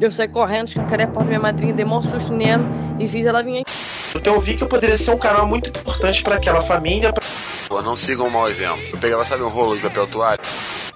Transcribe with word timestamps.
Eu 0.00 0.10
saí 0.10 0.26
correndo, 0.26 0.66
escancarei 0.66 1.06
a 1.06 1.08
porta 1.08 1.22
da 1.22 1.28
minha 1.28 1.40
madrinha, 1.40 1.72
dei 1.72 1.84
maior 1.84 2.02
susto 2.02 2.32
nela 2.32 2.68
e 2.98 3.06
fiz 3.06 3.26
ela 3.26 3.44
vir 3.44 3.60
aqui. 3.60 3.70
Então 4.16 4.34
eu 4.34 4.40
vi 4.40 4.56
que 4.56 4.64
eu 4.64 4.66
poderia 4.66 4.98
ser 4.98 5.12
um 5.12 5.16
canal 5.16 5.46
muito 5.46 5.70
importante 5.70 6.20
para 6.20 6.34
aquela 6.34 6.60
família. 6.60 7.12
Pra... 7.12 7.22
Pô, 7.68 7.80
não 7.80 7.94
sigam 7.94 8.26
um 8.26 8.30
mau 8.30 8.48
exemplo. 8.48 8.82
Eu 8.92 8.98
pegava, 8.98 9.24
sabe, 9.24 9.44
um 9.44 9.48
rolo 9.48 9.76
de 9.76 9.82
papel 9.82 10.08
toalha? 10.08 10.40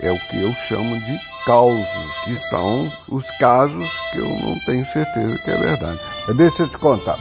É 0.00 0.11
o 0.11 0.19
que 0.19 0.42
eu 0.42 0.53
chamo 0.66 0.96
de 0.98 1.16
causos, 1.46 1.87
que 2.24 2.37
são 2.48 2.92
os 3.08 3.24
casos 3.38 3.88
que 4.11 4.19
eu 4.19 4.29
não 4.29 4.58
tenho 4.66 4.84
certeza 4.87 5.38
que 5.44 5.51
é 5.53 5.56
verdade. 5.56 6.01
Mas 6.26 6.37
deixa 6.37 6.62
eu 6.65 6.69
te 6.69 6.78
contar. 6.78 7.21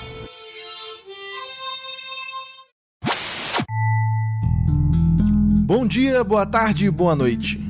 Bom 5.68 5.86
dia, 5.86 6.23
boa 6.23 6.48
tarde 6.48 6.88
e 6.88 6.89
boa 6.89 7.16
noite. 7.16 7.62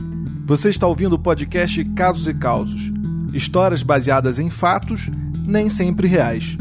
Você 0.45 0.69
está 0.69 0.87
ouvindo 0.87 1.17
o 1.17 1.19
podcast 1.19 1.83
Casos 1.93 2.25
e 2.25 2.33
Causos. 2.33 2.96
Histórias 3.33 3.83
baseadas 3.83 4.39
em 4.39 4.49
fatos, 4.49 5.09
nem 5.45 5.69
sempre 5.69 6.07
reais. 6.07 6.57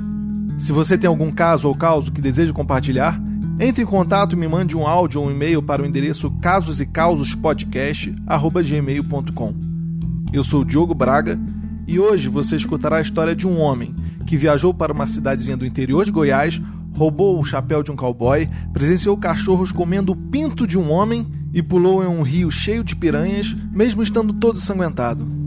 Se 0.58 0.72
você 0.72 0.96
tem 0.96 1.08
algum 1.08 1.30
caso 1.30 1.68
ou 1.68 1.74
causo 1.74 2.10
que 2.10 2.20
deseja 2.20 2.52
compartilhar, 2.52 3.20
entre 3.58 3.82
em 3.82 3.86
contato 3.86 4.34
e 4.34 4.36
me 4.36 4.46
mande 4.46 4.76
um 4.76 4.86
áudio 4.86 5.20
ou 5.20 5.28
um 5.28 5.30
e-mail 5.30 5.62
para 5.62 5.82
o 5.82 5.86
endereço 5.86 6.30
casos 6.42 6.80
e 6.80 6.86
gmail.com. 8.64 9.54
Eu 10.32 10.44
sou 10.44 10.64
Diogo 10.64 10.94
Braga 10.94 11.38
e 11.86 11.98
hoje 11.98 12.28
você 12.28 12.56
escutará 12.56 12.96
a 12.98 13.02
história 13.02 13.34
de 13.34 13.46
um 13.46 13.58
homem 13.58 13.94
que 14.26 14.36
viajou 14.36 14.74
para 14.74 14.92
uma 14.92 15.06
cidadezinha 15.06 15.56
do 15.56 15.64
interior 15.64 16.04
de 16.04 16.10
Goiás, 16.10 16.60
roubou 16.94 17.38
o 17.38 17.44
chapéu 17.44 17.82
de 17.82 17.92
um 17.92 17.96
cowboy, 17.96 18.48
presenciou 18.72 19.16
cachorros 19.16 19.70
comendo 19.72 20.12
o 20.12 20.16
pinto 20.16 20.66
de 20.66 20.78
um 20.78 20.90
homem 20.90 21.26
e 21.52 21.62
pulou 21.62 22.02
em 22.02 22.06
um 22.06 22.22
rio 22.22 22.50
cheio 22.50 22.82
de 22.82 22.96
piranhas, 22.96 23.54
mesmo 23.70 24.02
estando 24.02 24.32
todo 24.34 24.58
sanguentado. 24.58 25.45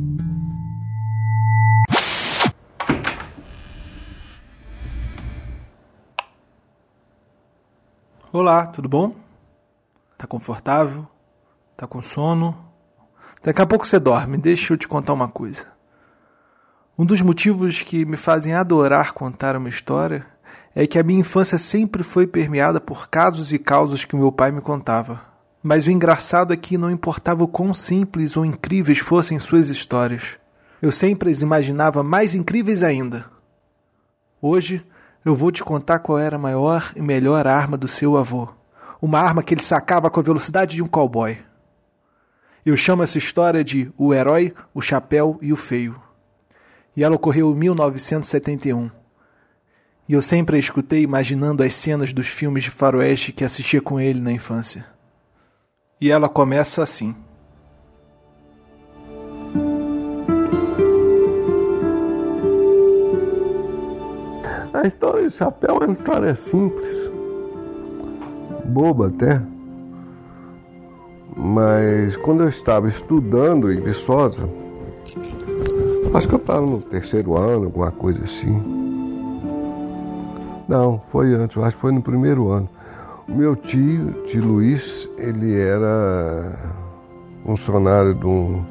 Olá, 8.32 8.68
tudo 8.68 8.88
bom? 8.88 9.16
Tá 10.16 10.28
confortável? 10.28 11.08
Tá 11.76 11.88
com 11.88 12.00
sono? 12.00 12.56
Daqui 13.44 13.60
a 13.60 13.66
pouco 13.66 13.88
você 13.88 14.00
dorme, 14.00 14.38
deixa 14.38 14.72
eu 14.72 14.78
te 14.78 14.88
contar 14.88 15.14
uma 15.14 15.28
coisa. 15.28 15.66
Um 16.96 17.04
dos 17.04 17.24
motivos 17.24 17.82
que 17.82 18.06
me 18.06 18.16
fazem 18.16 18.54
adorar 18.54 19.14
contar 19.14 19.56
uma 19.56 19.68
história 19.68 20.28
é 20.76 20.86
que 20.86 21.00
a 21.00 21.04
minha 21.04 21.22
infância 21.22 21.58
sempre 21.58 22.04
foi 22.04 22.28
permeada 22.28 22.80
por 22.80 23.10
casos 23.10 23.52
e 23.52 23.58
causas 23.58 24.06
que 24.06 24.16
meu 24.16 24.32
pai 24.32 24.52
me 24.52 24.62
contava. 24.62 25.22
Mas 25.64 25.88
o 25.88 25.92
engraçado 25.92 26.54
é 26.54 26.58
que 26.58 26.78
não 26.78 26.92
importava 26.92 27.44
o 27.44 27.48
quão 27.48 27.74
simples 27.74 28.38
ou 28.38 28.46
incríveis 28.46 29.00
fossem 29.00 29.40
suas 29.40 29.70
histórias, 29.70 30.38
eu 30.80 30.92
sempre 30.92 31.32
as 31.32 31.42
imaginava 31.42 32.04
mais 32.04 32.36
incríveis 32.36 32.84
ainda. 32.84 33.26
Hoje, 34.40 34.86
eu 35.24 35.36
vou 35.36 35.52
te 35.52 35.64
contar 35.64 36.00
qual 36.00 36.18
era 36.18 36.38
a 36.38 36.40
maior 36.40 36.92
e 36.96 37.02
melhor 37.02 37.46
arma 37.46 37.78
do 37.78 37.88
seu 37.88 38.16
avô. 38.16 38.48
Uma 39.02 39.20
arma 39.20 39.44
que 39.44 39.54
ele 39.54 39.64
sacava 39.64 40.10
com 40.10 40.20
a 40.20 40.24
velocidade 40.24 40.76
de 40.76 40.84
um 40.84 40.88
cowboy. 40.88 41.38
Eu 42.66 42.76
chamo 42.78 43.04
essa 43.04 43.18
história 43.18 43.64
de 43.64 43.92
O 43.98 44.14
Herói, 44.14 44.54
o 44.74 44.82
Chapéu 44.82 45.38
e 45.42 45.52
o 45.52 45.56
Feio. 45.56 46.00
E 46.96 47.04
ela 47.04 47.16
ocorreu 47.16 47.52
em 47.52 47.56
1971. 47.56 48.92
E 50.08 50.14
eu 50.14 50.22
sempre 50.22 50.56
a 50.58 50.60
escutei 50.60 51.02
imaginando 51.02 51.64
as 51.64 51.76
cenas 51.76 52.12
dos 52.12 52.28
filmes 52.28 52.64
de 52.64 52.72
faroeste 52.72 53.32
que 53.32 53.44
assistia 53.44 53.82
com 53.82 54.00
ele 54.00 54.20
na 54.20 54.32
infância. 54.32 54.86
E 56.02 56.12
ela 56.12 56.28
começa 56.28 56.82
assim. 56.82 57.16
A 64.82 64.88
história 64.88 65.30
do 65.30 65.36
chapéu 65.36 65.80
é 65.82 65.86
uma 65.88 65.92
história 65.92 66.34
simples, 66.38 67.12
boba 68.64 69.08
até. 69.08 69.42
Mas 71.36 72.16
quando 72.16 72.44
eu 72.44 72.50
estava 72.50 72.88
estudando 72.88 73.74
em 73.74 73.82
Viçosa, 73.82 74.48
acho 76.14 76.30
que 76.30 76.34
eu 76.34 76.40
estava 76.40 76.62
no 76.62 76.80
terceiro 76.80 77.36
ano, 77.36 77.66
alguma 77.66 77.92
coisa 77.92 78.24
assim. 78.24 78.58
Não, 80.66 81.02
foi 81.12 81.34
antes, 81.34 81.58
acho 81.58 81.76
que 81.76 81.82
foi 81.82 81.92
no 81.92 82.02
primeiro 82.02 82.48
ano. 82.48 82.70
O 83.28 83.34
meu 83.34 83.58
tio, 83.58 84.14
tio 84.28 84.46
Luiz, 84.46 85.10
ele 85.18 85.60
era 85.60 86.58
funcionário 87.46 88.16
de 88.16 88.26
um, 88.26 88.64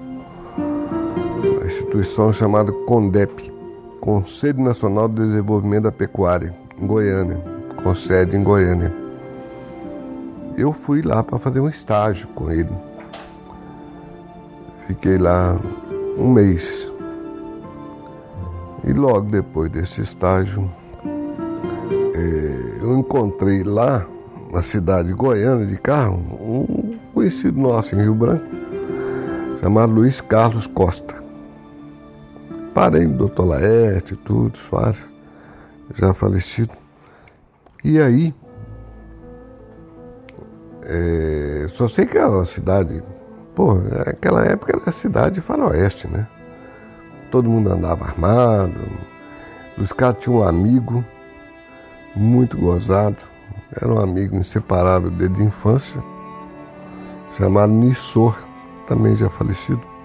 uma 0.56 1.66
instituição 1.66 2.33
chamada 2.33 2.72
CONDEP, 2.87 3.58
Conselho 4.00 4.62
Nacional 4.62 5.09
de 5.09 5.16
Desenvolvimento 5.26 5.84
da 5.84 5.92
Pecuária, 5.92 6.54
em 6.81 6.86
Goiânia, 6.86 7.36
com 7.82 7.94
sede 7.94 8.36
em 8.36 8.42
Goiânia. 8.42 8.92
Eu 10.56 10.72
fui 10.72 11.03
lá 11.03 11.22
para 11.22 11.38
fazer 11.38 11.60
um 11.60 11.69
estágio 11.69 12.28
com 12.28 12.50
ele. 12.50 12.70
Fiquei 14.86 15.19
lá 15.19 15.56
um 16.16 16.32
mês. 16.32 16.64
E 18.86 18.92
logo 18.92 19.31
depois 19.31 19.70
desse 19.70 20.00
estágio, 20.00 20.70
é, 22.15 22.82
eu 22.82 22.97
encontrei 22.98 23.62
lá 23.62 24.06
na 24.53 24.62
cidade 24.62 25.09
de 25.09 25.15
Goiânia 25.15 25.66
de 25.66 25.76
carro 25.76 26.22
um 26.41 26.97
conhecido 27.12 27.60
nosso 27.60 27.94
em 27.94 27.98
Rio 27.98 28.15
Branco, 28.15 28.44
chamado 29.60 29.92
Luiz 29.92 30.20
Carlos 30.20 30.66
Costa. 30.66 31.28
Parei 32.78 33.09
no 33.09 33.15
doutor 33.15 33.44
Laerte, 33.44 34.15
tudo, 34.15 34.56
Soares, 34.56 35.05
já 35.97 36.15
falecido. 36.15 36.71
E 37.83 38.00
aí, 38.00 38.33
é, 40.84 41.66
só 41.71 41.89
sei 41.89 42.06
que 42.06 42.16
é 42.16 42.25
uma 42.25 42.44
cidade, 42.44 43.03
pô, 43.56 43.75
naquela 43.75 44.44
época 44.44 44.77
era 44.77 44.91
a 44.91 44.93
cidade 44.93 45.34
de 45.34 45.41
faroeste, 45.41 46.06
né? 46.06 46.28
Todo 47.33 47.50
mundo 47.50 47.72
andava 47.72 48.05
armado. 48.05 48.78
Os 49.77 49.91
caras 49.91 50.19
tinham 50.21 50.39
um 50.39 50.45
amigo 50.45 51.05
muito 52.15 52.56
gozado, 52.56 53.16
era 53.75 53.93
um 53.93 53.99
amigo 53.99 54.37
inseparável 54.37 55.10
desde 55.10 55.43
a 55.43 55.45
infância, 55.47 56.00
chamado 57.37 57.72
Nissor, 57.72 58.39
também 58.87 59.16
já 59.16 59.28
falecido. 59.28 59.97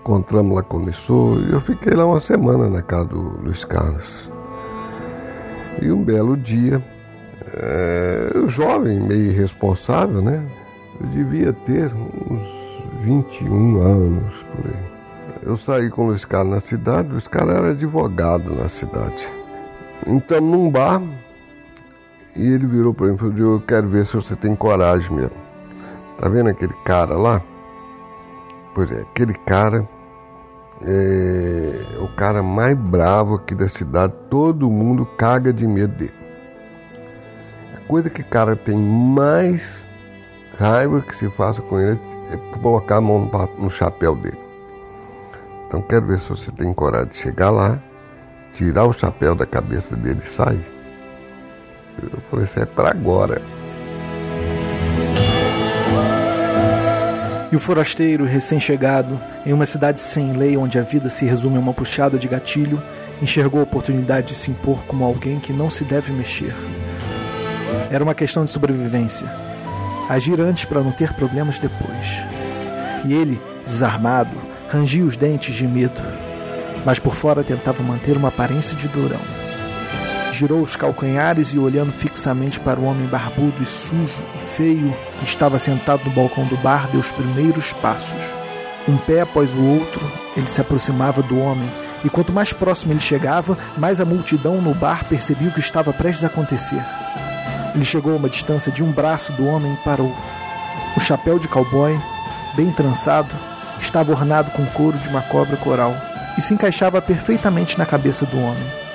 Encontramos 0.00 0.56
lá 0.56 0.62
com 0.62 0.78
o 0.78 0.88
e 0.88 1.52
eu 1.52 1.60
fiquei 1.60 1.94
lá 1.94 2.06
uma 2.06 2.20
semana 2.20 2.68
na 2.68 2.82
casa 2.82 3.06
do 3.06 3.20
Luiz 3.42 3.64
Carlos. 3.64 4.30
E 5.82 5.92
um 5.92 6.02
belo 6.02 6.36
dia, 6.36 6.82
é, 7.54 8.32
eu 8.34 8.48
jovem, 8.48 9.00
meio 9.00 9.26
irresponsável, 9.26 10.22
né? 10.22 10.44
Eu 11.00 11.06
devia 11.08 11.52
ter 11.52 11.92
uns 11.94 13.02
21 13.02 13.80
anos 13.80 14.34
por 14.44 14.66
aí. 14.66 14.98
Eu 15.42 15.56
saí 15.56 15.88
com 15.90 16.04
o 16.04 16.06
Luiz 16.08 16.24
Carlos 16.24 16.54
na 16.54 16.60
cidade, 16.60 17.08
o 17.08 17.12
Luiz 17.12 17.28
Carlos 17.28 17.54
era 17.54 17.70
advogado 17.70 18.54
na 18.54 18.68
cidade. 18.68 19.28
Então, 20.06 20.40
num 20.40 20.70
bar, 20.70 21.02
e 22.34 22.46
ele 22.46 22.66
virou 22.66 22.94
para 22.94 23.06
mim 23.06 23.14
e 23.14 23.18
falou: 23.18 23.36
Eu 23.36 23.62
quero 23.66 23.88
ver 23.88 24.06
se 24.06 24.14
você 24.14 24.36
tem 24.36 24.54
coragem 24.54 25.10
mesmo. 25.10 25.36
Tá 26.20 26.28
vendo 26.28 26.48
aquele 26.48 26.74
cara 26.84 27.16
lá? 27.16 27.42
Pois 28.78 28.92
é, 28.92 29.00
aquele 29.00 29.34
cara 29.34 29.88
é 30.82 32.00
o 32.00 32.06
cara 32.14 32.44
mais 32.44 32.76
bravo 32.78 33.34
aqui 33.34 33.52
da 33.52 33.68
cidade. 33.68 34.12
Todo 34.30 34.70
mundo 34.70 35.04
caga 35.04 35.52
de 35.52 35.66
medo 35.66 35.96
dele. 35.96 36.14
A 37.74 37.80
coisa 37.88 38.08
que 38.08 38.20
o 38.20 38.24
cara 38.26 38.54
tem 38.54 38.78
mais 38.78 39.84
raiva 40.56 41.00
que 41.00 41.16
se 41.16 41.28
faça 41.30 41.60
com 41.60 41.80
ele 41.80 41.98
é 42.30 42.36
colocar 42.60 42.98
a 42.98 43.00
mão 43.00 43.28
no 43.58 43.68
chapéu 43.68 44.14
dele. 44.14 44.38
Então 45.66 45.82
quero 45.82 46.06
ver 46.06 46.20
se 46.20 46.28
você 46.28 46.52
tem 46.52 46.72
coragem 46.72 47.08
de 47.08 47.18
chegar 47.18 47.50
lá, 47.50 47.82
tirar 48.52 48.84
o 48.84 48.92
chapéu 48.92 49.34
da 49.34 49.44
cabeça 49.44 49.96
dele 49.96 50.22
e 50.24 50.30
sair. 50.30 50.64
Eu 52.00 52.20
falei, 52.30 52.44
isso 52.44 52.60
é 52.60 52.64
para 52.64 52.90
agora. 52.90 53.42
E 57.50 57.56
o 57.56 57.58
forasteiro, 57.58 58.24
recém-chegado, 58.26 59.18
em 59.46 59.54
uma 59.54 59.64
cidade 59.64 60.00
sem 60.00 60.32
lei 60.32 60.56
onde 60.56 60.78
a 60.78 60.82
vida 60.82 61.08
se 61.08 61.24
resume 61.24 61.56
a 61.56 61.60
uma 61.60 61.72
puxada 61.72 62.18
de 62.18 62.28
gatilho, 62.28 62.82
enxergou 63.22 63.60
a 63.60 63.64
oportunidade 63.64 64.28
de 64.28 64.34
se 64.34 64.50
impor 64.50 64.84
como 64.84 65.04
alguém 65.04 65.40
que 65.40 65.52
não 65.52 65.70
se 65.70 65.82
deve 65.82 66.12
mexer. 66.12 66.54
Era 67.90 68.04
uma 68.04 68.14
questão 68.14 68.44
de 68.44 68.50
sobrevivência. 68.50 69.26
Agir 70.10 70.40
antes 70.40 70.66
para 70.66 70.82
não 70.82 70.92
ter 70.92 71.14
problemas 71.14 71.58
depois. 71.58 72.22
E 73.06 73.14
ele, 73.14 73.40
desarmado, 73.64 74.36
rangia 74.68 75.04
os 75.04 75.16
dentes 75.16 75.56
de 75.56 75.66
medo, 75.66 76.02
mas 76.84 76.98
por 76.98 77.14
fora 77.14 77.42
tentava 77.42 77.82
manter 77.82 78.16
uma 78.16 78.28
aparência 78.28 78.76
de 78.76 78.88
durão. 78.88 79.37
Girou 80.32 80.62
os 80.62 80.76
calcanhares 80.76 81.52
e, 81.52 81.58
olhando 81.58 81.92
fixamente 81.92 82.60
para 82.60 82.78
o 82.78 82.84
homem 82.84 83.06
barbudo 83.06 83.62
e 83.62 83.66
sujo 83.66 84.22
e 84.34 84.38
feio 84.38 84.94
que 85.18 85.24
estava 85.24 85.58
sentado 85.58 86.04
no 86.04 86.10
balcão 86.10 86.46
do 86.46 86.56
bar, 86.58 86.88
deu 86.90 87.00
os 87.00 87.10
primeiros 87.12 87.72
passos. 87.72 88.22
Um 88.86 88.96
pé 88.96 89.22
após 89.22 89.54
o 89.54 89.60
outro, 89.60 90.06
ele 90.36 90.48
se 90.48 90.60
aproximava 90.60 91.22
do 91.22 91.38
homem, 91.38 91.68
e 92.04 92.08
quanto 92.08 92.32
mais 92.32 92.52
próximo 92.52 92.92
ele 92.92 93.00
chegava, 93.00 93.58
mais 93.76 94.00
a 94.00 94.04
multidão 94.04 94.60
no 94.60 94.74
bar 94.74 95.04
percebia 95.08 95.48
o 95.48 95.52
que 95.52 95.60
estava 95.60 95.92
prestes 95.92 96.24
a 96.24 96.28
acontecer. 96.28 96.82
Ele 97.74 97.84
chegou 97.84 98.12
a 98.12 98.16
uma 98.16 98.28
distância 98.28 98.70
de 98.70 98.82
um 98.82 98.92
braço 98.92 99.32
do 99.32 99.46
homem 99.46 99.72
e 99.74 99.84
parou. 99.84 100.14
O 100.96 101.00
chapéu 101.00 101.38
de 101.38 101.48
cowboy, 101.48 101.98
bem 102.54 102.70
trançado, 102.72 103.34
estava 103.80 104.12
ornado 104.12 104.50
com 104.52 104.64
couro 104.66 104.98
de 104.98 105.08
uma 105.08 105.22
cobra 105.22 105.56
coral 105.56 105.94
e 106.36 106.40
se 106.40 106.54
encaixava 106.54 107.02
perfeitamente 107.02 107.76
na 107.76 107.84
cabeça 107.84 108.24
do 108.24 108.38
homem. 108.38 108.87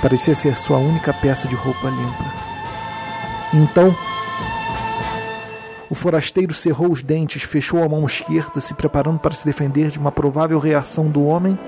Parecia 0.00 0.34
ser 0.34 0.56
sua 0.56 0.78
única 0.78 1.12
peça 1.12 1.48
de 1.48 1.54
roupa 1.54 1.88
limpa. 1.88 2.24
Então, 3.52 3.94
o 5.90 5.94
forasteiro 5.94 6.52
cerrou 6.52 6.92
os 6.92 7.02
dentes, 7.02 7.42
fechou 7.42 7.82
a 7.82 7.88
mão 7.88 8.04
esquerda, 8.04 8.60
se 8.60 8.74
preparando 8.74 9.18
para 9.18 9.34
se 9.34 9.44
defender 9.44 9.88
de 9.88 9.98
uma 9.98 10.12
provável 10.12 10.58
reação 10.58 11.08
do 11.08 11.24
homem, 11.24 11.58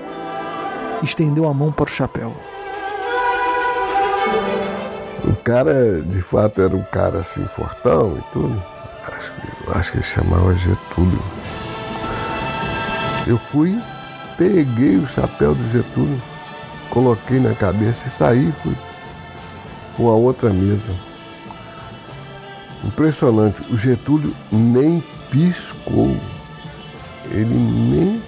e 1.01 1.05
estendeu 1.05 1.47
a 1.47 1.53
mão 1.53 1.71
para 1.71 1.85
o 1.85 1.91
chapéu. 1.91 2.33
O 5.23 5.35
cara, 5.43 6.01
de 6.01 6.21
fato, 6.21 6.61
era 6.61 6.75
um 6.75 6.83
cara 6.83 7.19
assim, 7.19 7.45
fortão 7.55 8.17
e 8.17 8.33
tudo. 8.33 8.63
Acho 9.07 9.31
que, 9.33 9.71
acho 9.71 9.91
que 9.91 9.97
ele 9.97 10.05
chamava 10.05 10.55
Getúlio. 10.55 11.21
Eu 13.27 13.39
fui, 13.51 13.79
peguei 14.37 14.97
o 14.97 15.07
chapéu 15.07 15.55
do 15.55 15.69
Getúlio, 15.69 16.21
coloquei 16.91 17.39
na 17.39 17.55
cabeça 17.55 18.07
e 18.07 18.11
saí, 18.11 18.53
fui 18.61 18.75
para 19.95 20.03
uma 20.03 20.13
outra 20.13 20.51
mesa. 20.51 20.93
Impressionante, 22.83 23.61
o 23.71 23.77
Getúlio 23.77 24.35
nem 24.51 25.01
piscou. 25.31 26.15
Ele 27.31 27.55
nem 27.55 28.21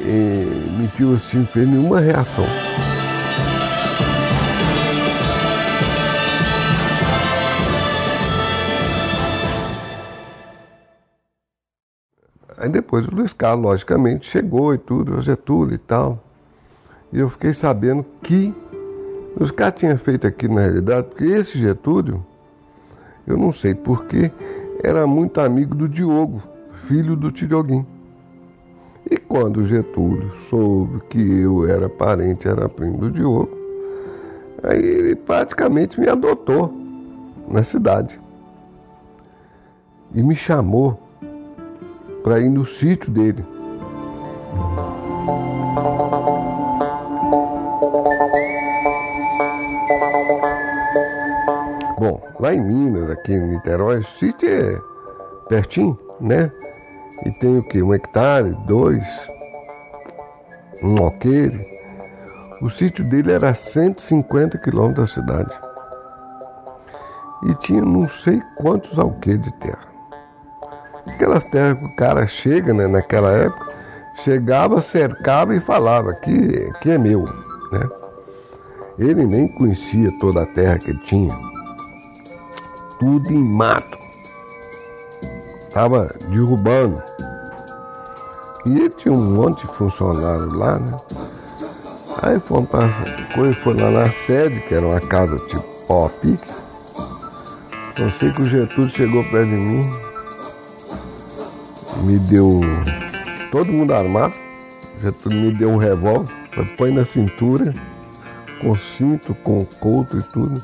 eh, 0.00 0.46
emitiu 0.68 1.14
assim, 1.14 1.44
fez 1.46 1.68
nenhuma 1.68 2.00
reação. 2.00 2.46
Aí 12.56 12.68
depois 12.68 13.06
o 13.06 13.14
Luiz 13.14 13.32
Carlos, 13.32 13.64
logicamente, 13.64 14.28
chegou 14.28 14.74
e 14.74 14.78
tudo, 14.78 15.16
o 15.16 15.22
Getúlio 15.22 15.74
e 15.74 15.78
tal. 15.78 16.27
E 17.12 17.18
eu 17.18 17.28
fiquei 17.28 17.54
sabendo 17.54 18.04
que 18.22 18.54
os 19.38 19.50
caras 19.50 19.78
tinham 19.78 19.96
feito 19.96 20.26
aqui 20.26 20.48
na 20.48 20.62
realidade, 20.62 21.08
porque 21.08 21.24
esse 21.24 21.58
Getúlio, 21.58 22.24
eu 23.26 23.36
não 23.36 23.52
sei 23.52 23.74
porquê, 23.74 24.30
era 24.82 25.06
muito 25.06 25.40
amigo 25.40 25.74
do 25.74 25.88
Diogo, 25.88 26.42
filho 26.86 27.16
do 27.16 27.30
Tirioguim. 27.30 27.86
E 29.10 29.16
quando 29.16 29.58
o 29.58 29.66
Getúlio 29.66 30.30
soube 30.50 31.00
que 31.08 31.40
eu 31.40 31.66
era 31.66 31.88
parente, 31.88 32.46
era 32.46 32.68
primo 32.68 32.98
do 32.98 33.10
Diogo, 33.10 33.50
aí 34.62 34.84
ele 34.84 35.16
praticamente 35.16 35.98
me 35.98 36.08
adotou 36.08 36.72
na 37.48 37.64
cidade. 37.64 38.20
E 40.14 40.22
me 40.22 40.36
chamou 40.36 41.00
para 42.22 42.40
ir 42.40 42.48
no 42.48 42.66
sítio 42.66 43.10
dele. 43.10 43.44
Lá 52.40 52.54
em 52.54 52.60
Minas, 52.60 53.10
aqui 53.10 53.32
em 53.32 53.40
Niterói, 53.40 54.02
sítio 54.02 54.48
é 54.48 54.80
pertinho, 55.48 55.98
né? 56.20 56.50
E 57.24 57.30
tem 57.32 57.58
o 57.58 57.62
que? 57.62 57.82
Um 57.82 57.92
hectare, 57.92 58.56
dois, 58.66 59.04
um 60.82 61.02
alqueire. 61.02 61.66
O 62.60 62.70
sítio 62.70 63.04
dele 63.04 63.32
era 63.32 63.50
a 63.50 63.54
150 63.54 64.58
quilômetros 64.58 65.14
da 65.14 65.22
cidade. 65.22 65.60
E 67.44 67.54
tinha 67.56 67.82
não 67.82 68.08
sei 68.08 68.42
quantos 68.56 68.98
alqueires 68.98 69.42
de 69.42 69.52
terra. 69.54 69.88
Aquelas 71.06 71.44
terras 71.46 71.78
que 71.78 71.84
o 71.84 71.96
cara 71.96 72.26
chega, 72.26 72.72
né, 72.74 72.86
naquela 72.86 73.30
época, 73.32 73.72
chegava, 74.24 74.82
cercava 74.82 75.54
e 75.54 75.60
falava 75.60 76.12
que, 76.14 76.70
que 76.80 76.90
é 76.90 76.98
meu, 76.98 77.24
né? 77.24 77.88
Ele 78.98 79.24
nem 79.24 79.46
conhecia 79.46 80.10
toda 80.18 80.42
a 80.42 80.46
terra 80.46 80.78
que 80.78 80.90
ele 80.90 80.98
tinha. 81.04 81.34
Tudo 82.98 83.30
em 83.30 83.42
mato. 83.42 83.98
Tava 85.70 86.08
derrubando. 86.28 87.02
E 88.66 88.88
tinha 88.90 89.14
um 89.14 89.34
monte 89.34 89.66
de 89.66 89.72
funcionário 89.74 90.54
lá, 90.54 90.78
né? 90.78 90.96
Aí 92.20 92.40
fomos 92.40 92.68
para 92.68 92.88
coisa, 93.32 93.54
foi 93.60 93.74
lá 93.74 93.90
na 93.90 94.10
sede, 94.10 94.60
que 94.60 94.74
era 94.74 94.86
uma 94.86 95.00
casa 95.00 95.38
tipo 95.46 95.62
pau 95.86 96.10
pique. 96.20 96.48
Eu 97.96 98.10
sei 98.10 98.32
que 98.32 98.42
o 98.42 98.44
Getúlio 98.44 98.90
chegou 98.90 99.24
perto 99.24 99.48
de 99.48 99.56
mim, 99.56 99.90
me 102.02 102.18
deu 102.18 102.60
todo 103.50 103.72
mundo 103.72 103.94
armado. 103.94 104.34
Getúlio 105.00 105.40
me 105.40 105.52
deu 105.52 105.70
um 105.70 105.76
revólver, 105.76 106.32
põe 106.76 106.92
na 106.92 107.04
cintura, 107.04 107.72
com 108.60 108.74
cinto, 108.74 109.34
com 109.36 109.64
couro 109.64 110.18
e 110.18 110.22
tudo. 110.22 110.62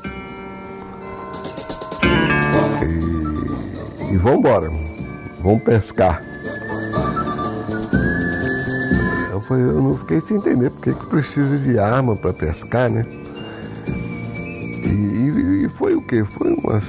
E, 4.15 4.17
vamos 4.17 4.39
embora, 4.39 4.71
vamos 5.41 5.61
pescar. 5.63 6.21
Eu, 9.29 9.41
falei, 9.41 9.65
eu 9.65 9.81
não 9.81 9.97
fiquei 9.97 10.21
sem 10.21 10.37
entender 10.37 10.69
porque 10.69 10.93
que 10.93 11.05
precisa 11.07 11.57
de 11.57 11.77
arma 11.77 12.15
para 12.15 12.31
pescar, 12.31 12.89
né? 12.89 13.05
E, 14.85 14.89
e, 14.89 15.65
e 15.65 15.69
foi 15.69 15.95
o 15.95 16.01
que? 16.01 16.23
Foi 16.23 16.53
umas 16.53 16.85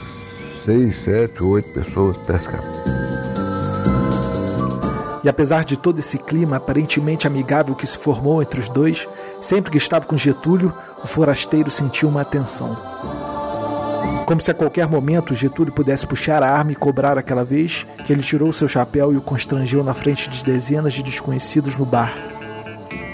seis, 0.64 1.02
sete, 1.02 1.42
oito 1.42 1.68
pessoas 1.70 2.16
pescar. 2.18 2.60
E 5.24 5.28
apesar 5.28 5.64
de 5.64 5.76
todo 5.76 5.98
esse 5.98 6.18
clima 6.18 6.58
aparentemente 6.58 7.26
amigável 7.26 7.74
que 7.74 7.88
se 7.88 7.98
formou 7.98 8.40
entre 8.40 8.60
os 8.60 8.68
dois, 8.68 9.08
sempre 9.42 9.72
que 9.72 9.78
estava 9.78 10.06
com 10.06 10.16
Getúlio, 10.16 10.72
o 11.02 11.08
forasteiro 11.08 11.72
sentiu 11.72 12.08
uma 12.08 12.20
atenção. 12.20 12.76
Como 14.26 14.40
se 14.40 14.50
a 14.50 14.54
qualquer 14.54 14.88
momento 14.88 15.34
Getúlio 15.34 15.72
pudesse 15.72 16.06
puxar 16.06 16.42
a 16.42 16.50
arma 16.50 16.72
e 16.72 16.74
cobrar 16.74 17.16
aquela 17.16 17.44
vez 17.44 17.86
que 18.04 18.12
ele 18.12 18.22
tirou 18.22 18.52
seu 18.52 18.68
chapéu 18.68 19.12
e 19.12 19.16
o 19.16 19.22
constrangeu 19.22 19.82
na 19.82 19.94
frente 19.94 20.28
de 20.28 20.44
dezenas 20.44 20.92
de 20.92 21.02
desconhecidos 21.02 21.76
no 21.76 21.86
bar. 21.86 22.12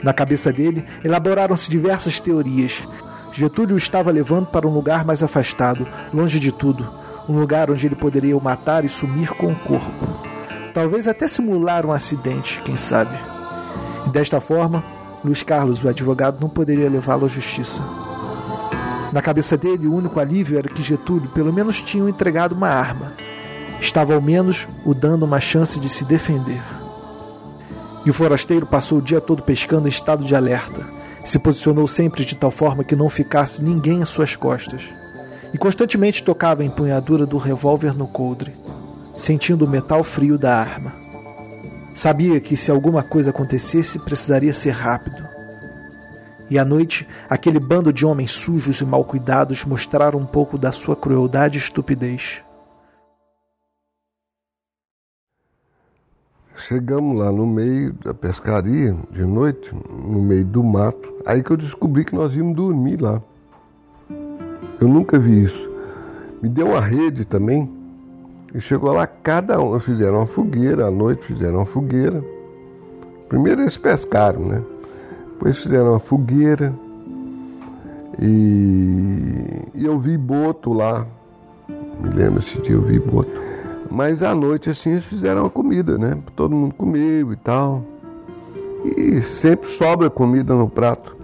Na 0.02 0.12
cabeça 0.12 0.52
dele, 0.52 0.84
elaboraram-se 1.04 1.70
diversas 1.70 2.18
teorias. 2.18 2.82
Getúlio 3.32 3.74
o 3.76 3.78
estava 3.78 4.10
levando 4.10 4.46
para 4.46 4.66
um 4.66 4.72
lugar 4.72 5.04
mais 5.04 5.22
afastado, 5.22 5.86
longe 6.12 6.40
de 6.40 6.50
tudo, 6.50 6.90
um 7.28 7.38
lugar 7.38 7.70
onde 7.70 7.86
ele 7.86 7.94
poderia 7.94 8.36
o 8.36 8.42
matar 8.42 8.84
e 8.84 8.88
sumir 8.88 9.28
com 9.28 9.52
o 9.52 9.56
corpo 9.56 10.32
talvez 10.72 11.06
até 11.06 11.28
simular 11.28 11.86
um 11.86 11.92
acidente, 11.92 12.60
quem 12.64 12.76
sabe. 12.76 13.16
E 14.06 14.10
desta 14.10 14.40
forma, 14.40 14.82
Luiz 15.24 15.42
Carlos, 15.42 15.84
o 15.84 15.88
advogado, 15.88 16.40
não 16.40 16.48
poderia 16.48 16.90
levá-lo 16.90 17.26
à 17.26 17.28
justiça. 17.28 17.82
Na 19.12 19.20
cabeça 19.20 19.56
dele, 19.56 19.86
o 19.86 19.94
único 19.94 20.18
alívio 20.18 20.58
era 20.58 20.68
que 20.68 20.82
Getúlio 20.82 21.28
pelo 21.30 21.52
menos 21.52 21.80
tinha 21.80 22.08
entregado 22.08 22.52
uma 22.54 22.68
arma. 22.68 23.12
Estava 23.80 24.14
ao 24.14 24.22
menos 24.22 24.66
o 24.84 24.94
dando 24.94 25.24
uma 25.24 25.40
chance 25.40 25.78
de 25.78 25.88
se 25.88 26.04
defender. 26.04 26.62
E 28.04 28.10
o 28.10 28.14
forasteiro 28.14 28.66
passou 28.66 28.98
o 28.98 29.02
dia 29.02 29.20
todo 29.20 29.42
pescando 29.42 29.86
em 29.86 29.90
estado 29.90 30.24
de 30.24 30.34
alerta. 30.34 30.86
Se 31.24 31.38
posicionou 31.38 31.86
sempre 31.86 32.24
de 32.24 32.34
tal 32.34 32.50
forma 32.50 32.82
que 32.82 32.96
não 32.96 33.08
ficasse 33.08 33.62
ninguém 33.62 34.02
às 34.02 34.08
suas 34.08 34.34
costas. 34.34 34.82
E 35.52 35.58
constantemente 35.58 36.22
tocava 36.22 36.62
a 36.62 36.64
empunhadura 36.64 37.26
do 37.26 37.36
revólver 37.36 37.94
no 37.94 38.08
coldre 38.08 38.52
sentindo 39.16 39.64
o 39.64 39.68
metal 39.68 40.02
frio 40.02 40.36
da 40.36 40.56
arma. 40.56 40.92
Sabia 41.94 42.40
que 42.40 42.56
se 42.56 42.70
alguma 42.70 43.02
coisa 43.02 43.30
acontecesse, 43.30 43.98
precisaria 43.98 44.52
ser 44.52 44.70
rápido. 44.70 45.31
E 46.52 46.58
à 46.58 46.66
noite, 46.66 47.08
aquele 47.30 47.58
bando 47.58 47.90
de 47.90 48.04
homens 48.04 48.30
sujos 48.30 48.82
e 48.82 48.84
mal 48.84 49.02
cuidados 49.06 49.64
mostraram 49.64 50.18
um 50.18 50.26
pouco 50.26 50.58
da 50.58 50.70
sua 50.70 50.94
crueldade 50.94 51.56
e 51.56 51.58
estupidez. 51.58 52.42
Chegamos 56.54 57.18
lá 57.18 57.32
no 57.32 57.46
meio 57.46 57.94
da 57.94 58.12
pescaria, 58.12 58.94
de 59.10 59.24
noite, 59.24 59.74
no 59.74 60.20
meio 60.20 60.44
do 60.44 60.62
mato. 60.62 61.10
Aí 61.24 61.42
que 61.42 61.52
eu 61.52 61.56
descobri 61.56 62.04
que 62.04 62.14
nós 62.14 62.34
íamos 62.34 62.54
dormir 62.54 63.00
lá. 63.00 63.22
Eu 64.78 64.88
nunca 64.88 65.18
vi 65.18 65.44
isso. 65.44 65.70
Me 66.42 66.50
deu 66.50 66.66
uma 66.66 66.82
rede 66.82 67.24
também, 67.24 67.66
e 68.54 68.60
chegou 68.60 68.92
lá, 68.92 69.06
cada 69.06 69.58
um, 69.58 69.80
fizeram 69.80 70.16
uma 70.16 70.26
fogueira, 70.26 70.88
à 70.88 70.90
noite 70.90 71.24
fizeram 71.24 71.60
uma 71.60 71.66
fogueira. 71.66 72.22
Primeiro 73.26 73.62
eles 73.62 73.78
pescaram, 73.78 74.40
né? 74.40 74.62
Depois 75.42 75.58
fizeram 75.58 75.90
uma 75.90 75.98
fogueira. 75.98 76.72
E, 78.20 79.66
e 79.74 79.84
eu 79.84 79.98
vi 79.98 80.16
boto 80.16 80.72
lá. 80.72 81.04
Me 82.00 82.10
lembro 82.10 82.38
esse 82.38 82.62
dia 82.62 82.76
eu 82.76 82.82
vi 82.82 83.00
boto. 83.00 83.32
Mas 83.90 84.22
à 84.22 84.36
noite, 84.36 84.70
assim, 84.70 84.92
eles 84.92 85.04
fizeram 85.04 85.44
a 85.44 85.50
comida, 85.50 85.98
né? 85.98 86.16
Todo 86.36 86.54
mundo 86.54 86.72
comeu 86.76 87.32
e 87.32 87.36
tal. 87.36 87.82
E 88.84 89.20
sempre 89.40 89.68
sobra 89.68 90.08
comida 90.08 90.54
no 90.54 90.68
prato. 90.68 91.16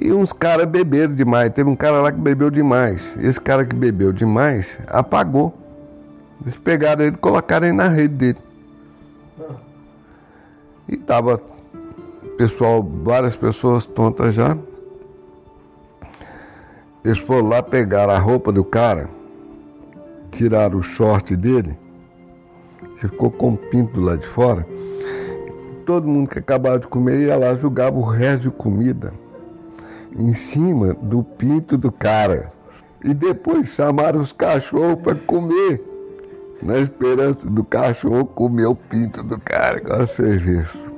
E 0.00 0.10
uns 0.10 0.32
caras 0.32 0.64
beberam 0.64 1.14
demais. 1.14 1.52
Teve 1.52 1.68
um 1.68 1.76
cara 1.76 2.00
lá 2.00 2.10
que 2.10 2.18
bebeu 2.18 2.48
demais. 2.48 3.14
Esse 3.20 3.38
cara 3.38 3.66
que 3.66 3.76
bebeu 3.76 4.14
demais 4.14 4.78
apagou. 4.86 5.52
Eles 6.40 6.56
pegaram 6.56 7.04
ele 7.04 7.16
e 7.16 7.18
colocaram 7.18 7.66
ele 7.66 7.76
na 7.76 7.88
rede 7.88 8.14
dele. 8.14 8.38
E 10.88 10.96
tava 10.96 11.51
pessoal, 12.36 12.82
várias 12.82 13.36
pessoas 13.36 13.86
tontas 13.86 14.34
já. 14.34 14.56
Eles 17.04 17.18
foram 17.18 17.48
lá 17.48 17.62
pegar 17.62 18.08
a 18.08 18.18
roupa 18.18 18.52
do 18.52 18.64
cara, 18.64 19.08
tiraram 20.30 20.78
o 20.78 20.82
short 20.82 21.34
dele, 21.36 21.76
ele 22.82 23.08
ficou 23.08 23.30
com 23.30 23.54
o 23.54 23.56
pinto 23.56 24.00
lado 24.00 24.20
de 24.20 24.28
fora. 24.28 24.66
Todo 25.84 26.06
mundo 26.06 26.30
que 26.30 26.38
acabava 26.38 26.78
de 26.78 26.86
comer 26.86 27.22
ia 27.22 27.36
lá 27.36 27.54
jogava 27.56 27.96
o 27.96 28.04
resto 28.04 28.42
de 28.42 28.50
comida 28.50 29.12
em 30.16 30.34
cima 30.34 30.94
do 30.94 31.22
pinto 31.22 31.76
do 31.76 31.90
cara. 31.90 32.52
E 33.04 33.12
depois 33.12 33.68
chamaram 33.70 34.20
os 34.20 34.32
cachorros 34.32 35.00
para 35.02 35.16
comer, 35.16 35.82
na 36.62 36.78
esperança 36.78 37.48
do 37.48 37.64
cachorro 37.64 38.24
comer 38.26 38.66
o 38.66 38.76
pinto 38.76 39.24
do 39.24 39.40
cara 39.40 39.80
com 39.80 39.92
a 39.92 40.06
serviço. 40.06 40.91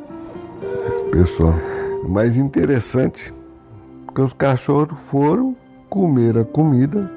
Pessoal. 1.11 1.55
O 2.03 2.09
mais 2.09 2.37
interessante, 2.37 3.33
que 4.15 4.21
os 4.21 4.33
cachorros 4.33 4.99
foram 5.11 5.57
comer 5.89 6.37
a 6.37 6.45
comida, 6.45 7.11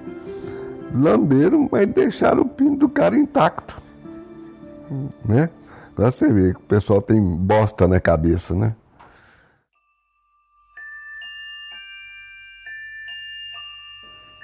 lamberam, 0.94 1.68
mas 1.72 1.88
deixaram 1.88 2.44
o 2.44 2.50
pinto 2.50 2.88
do 2.88 2.90
cara 2.90 3.18
intacto. 3.18 3.82
Né? 5.26 5.50
Pra 5.96 6.12
você 6.12 6.32
ver 6.32 6.54
que 6.54 6.62
o 6.62 6.66
pessoal 6.66 7.02
tem 7.02 7.20
bosta 7.20 7.88
na 7.88 8.00
cabeça, 8.00 8.54
né? 8.54 8.76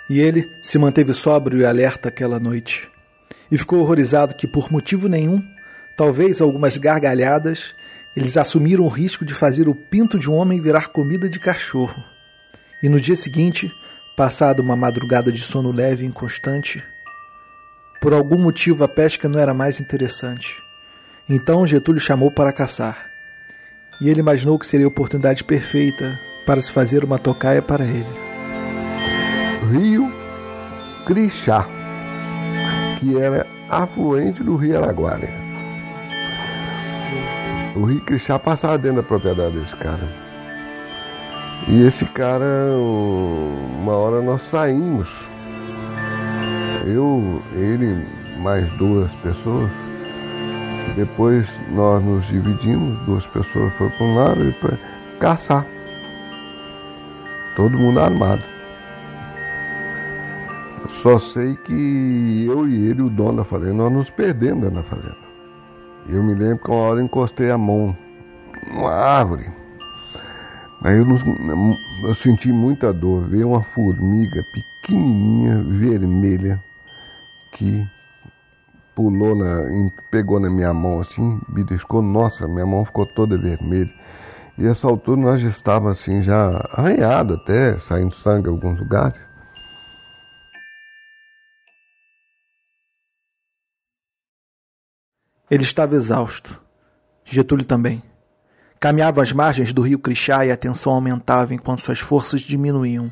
E 0.10 0.20
ele 0.20 0.52
se 0.62 0.78
manteve 0.78 1.14
sóbrio 1.14 1.60
e 1.60 1.66
alerta 1.66 2.10
aquela 2.10 2.40
noite. 2.40 2.90
E 3.50 3.58
ficou 3.58 3.80
horrorizado 3.80 4.36
que, 4.36 4.48
por 4.48 4.72
motivo 4.72 5.08
nenhum, 5.08 5.42
talvez 5.96 6.42
algumas 6.42 6.76
gargalhadas, 6.76 7.74
eles 8.16 8.38
assumiram 8.38 8.84
o 8.84 8.90
risco 8.90 9.26
de 9.26 9.34
fazer 9.34 9.68
o 9.68 9.76
pinto 9.76 10.20
de 10.20 10.30
um 10.30 10.36
homem 10.36 10.62
virar 10.62 10.90
comida 10.90 11.28
de 11.28 11.40
cachorro. 11.40 12.04
E 12.82 12.90
no 12.90 13.00
dia 13.00 13.16
seguinte, 13.16 13.72
passada 14.16 14.62
uma 14.62 14.76
madrugada 14.76 15.32
de 15.32 15.42
sono 15.42 15.72
leve 15.72 16.04
e 16.04 16.08
inconstante, 16.08 16.84
por 18.02 18.14
algum 18.14 18.38
motivo 18.38 18.84
a 18.84 18.88
pesca 18.88 19.30
não 19.30 19.40
era 19.40 19.54
mais 19.54 19.80
interessante. 19.80 20.62
Então 21.28 21.66
Getúlio 21.66 22.02
chamou 22.02 22.30
para 22.30 22.52
caçar. 22.52 23.10
E 24.02 24.10
ele 24.10 24.20
imaginou 24.20 24.60
que 24.60 24.68
seria 24.68 24.86
a 24.86 24.90
oportunidade 24.90 25.44
perfeita 25.44 26.20
para 26.46 26.60
se 26.60 26.72
fazer 26.72 27.04
uma 27.06 27.18
tocaia 27.18 27.62
para 27.62 27.86
ele. 27.86 28.06
Rio 29.72 30.12
Crixá, 31.06 31.66
que 33.00 33.18
era 33.18 33.48
afluente 33.70 34.44
do 34.44 34.58
Rio 34.58 34.78
Araguari. 34.84 35.43
O 37.76 37.86
Rio 37.86 38.02
Crixá 38.02 38.38
passava 38.38 38.78
dentro 38.78 38.98
da 38.98 39.04
propriedade 39.04 39.60
desse 39.60 39.76
cara. 39.76 40.08
E 41.68 41.82
esse 41.88 42.06
cara, 42.06 42.46
uma 42.78 43.94
hora 43.94 44.22
nós 44.22 44.44
saímos. 44.44 45.10
Eu, 46.86 47.42
ele, 47.54 48.06
mais 48.40 48.72
duas 48.74 49.12
pessoas. 49.18 49.72
Depois 50.96 51.48
nós 51.72 52.04
nos 52.04 52.26
dividimos, 52.28 53.00
duas 53.06 53.26
pessoas 53.28 53.74
foram 53.74 53.92
para 53.92 54.06
um 54.06 54.16
lado 54.16 54.50
e 54.50 54.52
para 54.54 54.78
caçar. 55.20 55.66
Todo 57.56 57.78
mundo 57.78 58.00
armado. 58.00 58.44
Só 60.90 61.18
sei 61.18 61.56
que 61.56 62.46
eu 62.48 62.68
e 62.68 62.88
ele, 62.90 63.02
o 63.02 63.10
dono 63.10 63.38
da 63.38 63.44
fazenda, 63.46 63.74
nós 63.74 63.92
nos 63.92 64.10
perdemos 64.12 64.72
na 64.72 64.84
fazenda. 64.84 65.33
Eu 66.08 66.22
me 66.22 66.34
lembro 66.34 66.64
que 66.64 66.70
uma 66.70 66.82
hora 66.82 67.00
eu 67.00 67.06
encostei 67.06 67.50
a 67.50 67.58
mão 67.58 67.96
numa 68.68 68.92
árvore. 68.92 69.50
Aí 70.84 70.98
eu, 70.98 71.06
eu 72.08 72.16
senti 72.16 72.52
muita 72.52 72.92
dor. 72.92 73.28
Veio 73.30 73.50
uma 73.50 73.64
formiga 73.64 74.44
pequenininha, 74.52 75.64
vermelha, 75.64 76.64
que 77.54 77.88
pulou, 78.94 79.36
na, 79.36 79.64
pegou 80.12 80.40
na 80.40 80.50
minha 80.50 80.74
mão 80.74 81.00
assim, 81.00 81.40
me 81.48 81.64
descou. 81.64 82.02
Nossa, 82.02 82.48
minha 82.48 82.66
mão 82.66 82.84
ficou 82.84 83.06
toda 83.06 83.38
vermelha. 83.38 83.94
E 84.58 84.68
essa 84.68 84.88
altura 84.88 85.20
nós 85.20 85.42
já 85.42 85.50
estávamos 85.50 86.00
assim, 86.00 86.22
já 86.22 86.70
arranhado 86.72 87.36
até, 87.36 87.78
saindo 87.80 88.14
sangue 88.14 88.50
em 88.50 88.52
alguns 88.52 88.78
lugares. 88.78 89.20
Ele 95.52 95.64
estava 95.64 95.96
exausto. 95.96 96.60
Getúlio 97.26 97.66
também. 97.66 98.02
Caminhava 98.80 99.22
às 99.22 99.32
margens 99.34 99.74
do 99.74 99.82
rio 99.82 100.00
Crixá 100.00 100.46
e 100.46 100.52
a 100.52 100.58
tensão 100.58 100.94
aumentava 100.94 101.54
enquanto 101.54 101.82
suas 101.82 102.00
forças 102.00 102.42
diminuíam. 102.42 103.12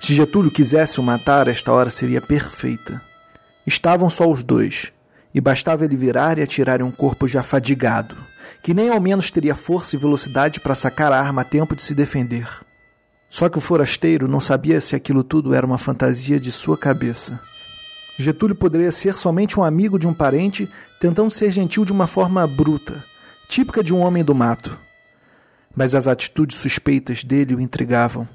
Se 0.00 0.12
Getúlio 0.12 0.50
quisesse 0.50 1.00
o 1.00 1.02
matar, 1.02 1.48
esta 1.48 1.72
hora 1.72 1.88
seria 1.88 2.20
perfeita. 2.20 3.00
Estavam 3.66 4.10
só 4.10 4.30
os 4.30 4.42
dois, 4.42 4.92
e 5.32 5.40
bastava 5.40 5.84
ele 5.84 5.96
virar 5.96 6.38
e 6.38 6.42
atirar 6.42 6.80
em 6.80 6.84
um 6.84 6.90
corpo 6.90 7.26
já 7.26 7.42
fadigado, 7.42 8.16
que 8.62 8.74
nem 8.74 8.90
ao 8.90 9.00
menos 9.00 9.30
teria 9.30 9.56
força 9.56 9.96
e 9.96 9.98
velocidade 9.98 10.60
para 10.60 10.74
sacar 10.74 11.12
a 11.12 11.20
arma 11.20 11.42
a 11.42 11.44
tempo 11.44 11.74
de 11.74 11.82
se 11.82 11.94
defender. 11.94 12.48
Só 13.30 13.48
que 13.48 13.58
o 13.58 13.60
forasteiro 13.60 14.28
não 14.28 14.40
sabia 14.40 14.80
se 14.80 14.94
aquilo 14.94 15.24
tudo 15.24 15.54
era 15.54 15.66
uma 15.66 15.78
fantasia 15.78 16.38
de 16.38 16.52
sua 16.52 16.76
cabeça. 16.76 17.40
Getúlio 18.18 18.54
poderia 18.54 18.92
ser 18.92 19.14
somente 19.14 19.58
um 19.58 19.64
amigo 19.64 19.98
de 19.98 20.06
um 20.06 20.14
parente 20.14 20.70
tentando 21.00 21.30
ser 21.30 21.50
gentil 21.50 21.84
de 21.84 21.92
uma 21.92 22.06
forma 22.06 22.46
bruta, 22.46 23.04
típica 23.48 23.82
de 23.82 23.92
um 23.92 24.00
homem 24.00 24.22
do 24.22 24.34
mato. 24.34 24.78
Mas 25.74 25.94
as 25.94 26.06
atitudes 26.06 26.56
suspeitas 26.56 27.24
dele 27.24 27.54
o 27.54 27.60
intrigavam. 27.60 28.28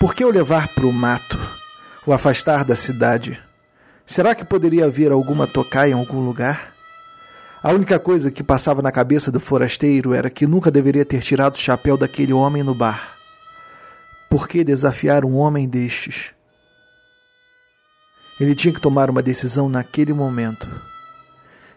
Por 0.00 0.14
que 0.14 0.24
o 0.24 0.30
levar 0.30 0.68
para 0.74 0.86
o 0.86 0.92
mato? 0.92 1.38
O 2.04 2.12
afastar 2.12 2.64
da 2.64 2.74
cidade? 2.74 3.40
Será 4.04 4.34
que 4.34 4.44
poderia 4.44 4.86
haver 4.86 5.12
alguma 5.12 5.46
tocaia 5.46 5.90
em 5.90 5.94
algum 5.94 6.24
lugar? 6.24 6.72
A 7.62 7.72
única 7.72 7.98
coisa 7.98 8.30
que 8.30 8.42
passava 8.42 8.82
na 8.82 8.92
cabeça 8.92 9.32
do 9.32 9.40
forasteiro 9.40 10.12
era 10.12 10.30
que 10.30 10.46
nunca 10.46 10.70
deveria 10.70 11.04
ter 11.04 11.20
tirado 11.20 11.54
o 11.54 11.58
chapéu 11.58 11.96
daquele 11.96 12.32
homem 12.32 12.62
no 12.62 12.74
bar. 12.74 13.16
Por 14.28 14.46
que 14.46 14.62
desafiar 14.62 15.24
um 15.24 15.36
homem 15.36 15.68
destes? 15.68 16.35
Ele 18.38 18.54
tinha 18.54 18.72
que 18.72 18.80
tomar 18.80 19.08
uma 19.08 19.22
decisão 19.22 19.68
naquele 19.68 20.12
momento. 20.12 20.68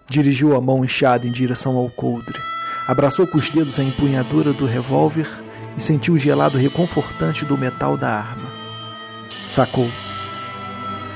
Dirigiu 0.09 0.55
a 0.55 0.61
mão 0.61 0.83
inchada 0.83 1.25
em 1.25 1.31
direção 1.31 1.77
ao 1.77 1.89
coldre, 1.89 2.39
abraçou 2.87 3.25
com 3.25 3.37
os 3.37 3.49
dedos 3.49 3.79
a 3.79 3.83
empunhadura 3.83 4.51
do 4.51 4.65
revólver 4.65 5.27
e 5.77 5.81
sentiu 5.81 6.15
o 6.15 6.17
gelado 6.17 6.57
reconfortante 6.57 7.45
do 7.45 7.57
metal 7.57 7.95
da 7.95 8.09
arma. 8.09 8.49
Sacou. 9.47 9.89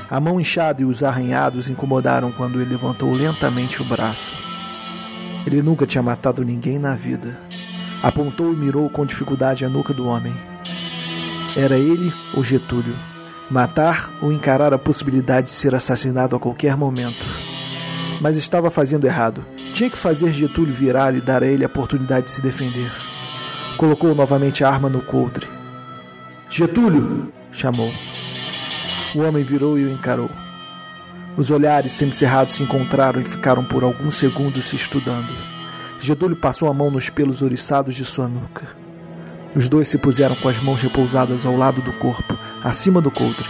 A 0.08 0.18
mão 0.20 0.40
inchada 0.40 0.80
e 0.80 0.84
os 0.84 1.02
arranhados 1.02 1.68
incomodaram 1.68 2.32
quando 2.32 2.60
ele 2.60 2.70
levantou 2.70 3.12
lentamente 3.12 3.82
o 3.82 3.84
braço. 3.84 4.34
Ele 5.46 5.60
nunca 5.60 5.86
tinha 5.86 6.02
matado 6.02 6.44
ninguém 6.44 6.78
na 6.78 6.94
vida. 6.94 7.38
Apontou 8.02 8.52
e 8.52 8.56
mirou 8.56 8.88
com 8.88 9.04
dificuldade 9.04 9.64
a 9.64 9.68
nuca 9.68 9.92
do 9.92 10.06
homem. 10.06 10.34
Era 11.56 11.76
ele 11.76 12.12
ou 12.34 12.42
Getúlio? 12.42 12.94
Matar 13.50 14.10
ou 14.22 14.32
encarar 14.32 14.72
a 14.72 14.78
possibilidade 14.78 15.48
de 15.48 15.52
ser 15.52 15.74
assassinado 15.74 16.34
a 16.34 16.40
qualquer 16.40 16.76
momento. 16.76 17.26
Mas 18.20 18.36
estava 18.36 18.70
fazendo 18.70 19.06
errado. 19.06 19.44
Tinha 19.74 19.90
que 19.90 19.98
fazer 19.98 20.32
Getúlio 20.32 20.72
virar 20.72 21.14
e 21.14 21.20
dar 21.20 21.42
a 21.42 21.46
ele 21.46 21.64
a 21.64 21.66
oportunidade 21.66 22.26
de 22.26 22.32
se 22.32 22.40
defender. 22.40 22.90
Colocou 23.76 24.14
novamente 24.14 24.64
a 24.64 24.70
arma 24.70 24.88
no 24.88 25.02
coldre. 25.02 25.48
Getúlio! 26.48 27.32
chamou. 27.52 27.92
O 29.14 29.20
homem 29.20 29.44
virou 29.44 29.78
e 29.78 29.84
o 29.84 29.92
encarou. 29.92 30.30
Os 31.36 31.50
olhares 31.50 31.92
semicerrados 31.92 32.54
se 32.54 32.62
encontraram 32.62 33.20
e 33.20 33.24
ficaram 33.24 33.64
por 33.64 33.82
alguns 33.82 34.16
segundos 34.16 34.64
se 34.66 34.76
estudando. 34.76 35.32
Getúlio 36.00 36.36
passou 36.36 36.68
a 36.68 36.74
mão 36.74 36.90
nos 36.90 37.10
pelos 37.10 37.42
oriçados 37.42 37.94
de 37.94 38.04
sua 38.04 38.28
nuca. 38.28 38.68
Os 39.54 39.68
dois 39.68 39.88
se 39.88 39.98
puseram 39.98 40.34
com 40.36 40.48
as 40.48 40.60
mãos 40.62 40.82
repousadas 40.82 41.46
ao 41.46 41.56
lado 41.56 41.80
do 41.80 41.92
corpo, 41.94 42.38
acima 42.64 43.00
do 43.00 43.10
coldre. 43.10 43.46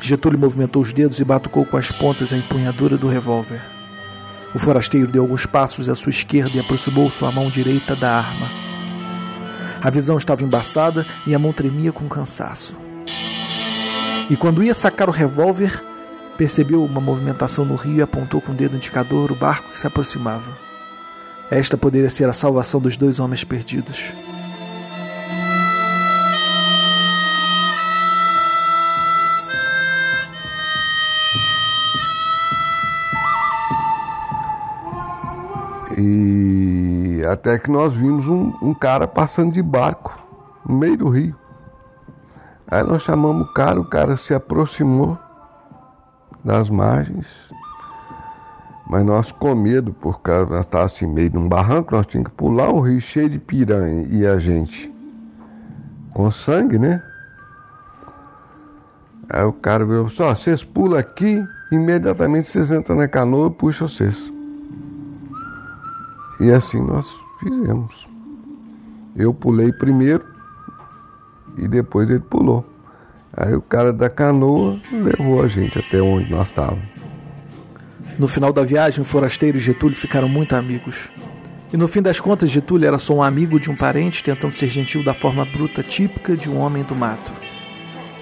Getúlio 0.00 0.38
movimentou 0.38 0.82
os 0.82 0.92
dedos 0.92 1.20
e 1.20 1.24
batucou 1.24 1.64
com 1.64 1.76
as 1.78 1.90
pontas 1.90 2.32
a 2.32 2.36
empunhadura 2.36 2.98
do 2.98 3.08
revólver. 3.08 3.62
O 4.54 4.58
forasteiro 4.58 5.06
deu 5.06 5.22
alguns 5.22 5.46
passos 5.46 5.88
à 5.88 5.94
sua 5.94 6.10
esquerda 6.10 6.56
e 6.56 6.60
aproximou 6.60 7.10
sua 7.10 7.32
mão 7.32 7.48
direita 7.48 7.96
da 7.96 8.18
arma. 8.18 8.48
A 9.80 9.88
visão 9.88 10.18
estava 10.18 10.42
embaçada 10.42 11.06
e 11.26 11.34
a 11.34 11.38
mão 11.38 11.52
tremia 11.52 11.92
com 11.92 12.08
cansaço. 12.08 12.76
E 14.28 14.36
quando 14.36 14.62
ia 14.62 14.74
sacar 14.74 15.08
o 15.08 15.12
revólver, 15.12 15.82
Percebeu 16.36 16.84
uma 16.84 17.00
movimentação 17.00 17.64
no 17.64 17.76
rio 17.76 17.98
e 17.98 18.02
apontou 18.02 18.40
com 18.40 18.50
o 18.50 18.54
dedo 18.54 18.76
indicador 18.76 19.30
o 19.30 19.36
barco 19.36 19.70
que 19.70 19.78
se 19.78 19.86
aproximava. 19.86 20.58
Esta 21.48 21.76
poderia 21.76 22.10
ser 22.10 22.28
a 22.28 22.32
salvação 22.32 22.80
dos 22.80 22.96
dois 22.96 23.20
homens 23.20 23.44
perdidos. 23.44 24.12
E 35.96 37.22
até 37.30 37.58
que 37.58 37.70
nós 37.70 37.94
vimos 37.94 38.26
um, 38.26 38.52
um 38.60 38.74
cara 38.74 39.06
passando 39.06 39.52
de 39.52 39.62
barco 39.62 40.16
no 40.66 40.76
meio 40.76 40.96
do 40.96 41.08
rio. 41.08 41.36
Aí 42.66 42.82
nós 42.82 43.02
chamamos 43.02 43.46
o 43.46 43.52
cara, 43.52 43.80
o 43.80 43.84
cara 43.84 44.16
se 44.16 44.34
aproximou 44.34 45.18
das 46.42 46.68
margens, 46.68 47.26
mas 48.88 49.04
nós 49.04 49.30
com 49.30 49.54
medo, 49.54 49.92
por 49.92 50.20
causa 50.20 50.50
nós 50.50 50.60
estávamos 50.60 50.94
assim 50.94 51.06
meio 51.06 51.30
de 51.30 51.38
um 51.38 51.48
barranco, 51.48 51.94
nós 51.94 52.06
tínhamos 52.06 52.30
que 52.30 52.36
pular 52.36 52.70
um 52.70 52.80
rio 52.80 53.00
cheio 53.00 53.30
de 53.30 53.38
piranha 53.38 54.06
e 54.10 54.26
a 54.26 54.38
gente 54.38 54.92
com 56.12 56.30
sangue, 56.30 56.78
né? 56.78 57.02
Aí 59.28 59.44
o 59.44 59.52
cara 59.52 59.84
virou 59.84 60.08
só, 60.08 60.34
vocês 60.34 60.62
pulam 60.62 60.98
aqui, 60.98 61.42
imediatamente 61.70 62.50
vocês 62.50 62.70
entram 62.70 62.96
na 62.96 63.08
canoa 63.08 63.48
e 63.48 63.50
puxam 63.50 63.88
vocês. 63.88 64.33
E 66.40 66.50
assim 66.50 66.80
nós 66.80 67.06
fizemos. 67.38 68.06
Eu 69.16 69.32
pulei 69.32 69.72
primeiro 69.72 70.24
e 71.56 71.68
depois 71.68 72.10
ele 72.10 72.20
pulou. 72.20 72.64
Aí 73.36 73.54
o 73.54 73.62
cara 73.62 73.92
da 73.92 74.08
canoa 74.08 74.78
levou 74.92 75.42
a 75.42 75.48
gente 75.48 75.78
até 75.78 76.00
onde 76.00 76.30
nós 76.30 76.48
estávamos. 76.48 76.84
No 78.18 78.28
final 78.28 78.52
da 78.52 78.62
viagem, 78.62 79.00
o 79.00 79.04
forasteiro 79.04 79.56
e 79.56 79.60
Getúlio 79.60 79.96
ficaram 79.96 80.28
muito 80.28 80.54
amigos. 80.54 81.08
E 81.72 81.76
no 81.76 81.88
fim 81.88 82.00
das 82.00 82.20
contas, 82.20 82.50
Getúlio 82.50 82.86
era 82.86 82.98
só 82.98 83.14
um 83.14 83.22
amigo 83.22 83.58
de 83.58 83.70
um 83.70 83.74
parente 83.74 84.22
tentando 84.22 84.52
ser 84.52 84.68
gentil 84.68 85.02
da 85.02 85.12
forma 85.12 85.44
bruta 85.44 85.82
típica 85.82 86.36
de 86.36 86.48
um 86.48 86.58
homem 86.58 86.84
do 86.84 86.94
mato. 86.94 87.32